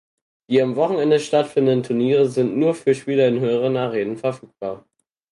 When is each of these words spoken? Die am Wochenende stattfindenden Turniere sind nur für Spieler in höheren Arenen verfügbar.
Die 0.49 0.59
am 0.59 0.77
Wochenende 0.77 1.19
stattfindenden 1.19 1.83
Turniere 1.83 2.27
sind 2.27 2.57
nur 2.57 2.73
für 2.73 2.95
Spieler 2.95 3.27
in 3.27 3.39
höheren 3.39 3.77
Arenen 3.77 4.17
verfügbar. 4.17 4.83